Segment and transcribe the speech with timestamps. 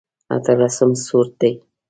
[0.35, 1.51] اتلسم سورت دی.